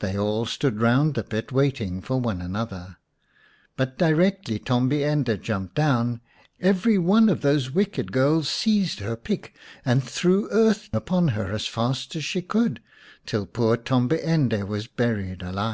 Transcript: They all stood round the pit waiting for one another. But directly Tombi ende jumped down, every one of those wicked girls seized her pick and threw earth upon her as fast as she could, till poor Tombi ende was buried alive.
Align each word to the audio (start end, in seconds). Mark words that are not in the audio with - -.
They 0.00 0.18
all 0.18 0.44
stood 0.44 0.82
round 0.82 1.14
the 1.14 1.24
pit 1.24 1.50
waiting 1.50 2.02
for 2.02 2.20
one 2.20 2.42
another. 2.42 2.98
But 3.74 3.96
directly 3.96 4.58
Tombi 4.58 5.02
ende 5.02 5.38
jumped 5.40 5.74
down, 5.74 6.20
every 6.60 6.98
one 6.98 7.30
of 7.30 7.40
those 7.40 7.70
wicked 7.70 8.12
girls 8.12 8.50
seized 8.50 9.00
her 9.00 9.16
pick 9.16 9.56
and 9.82 10.04
threw 10.04 10.50
earth 10.50 10.90
upon 10.92 11.28
her 11.28 11.50
as 11.54 11.66
fast 11.66 12.14
as 12.16 12.22
she 12.26 12.42
could, 12.42 12.82
till 13.24 13.46
poor 13.46 13.78
Tombi 13.78 14.22
ende 14.22 14.62
was 14.68 14.86
buried 14.88 15.40
alive. 15.40 15.70